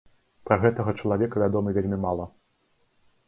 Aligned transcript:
Пра 0.49 0.55
гэтага 0.63 0.95
чалавека 1.01 1.43
вядома 1.43 1.73
вельмі 1.77 1.99
мала. 2.05 2.25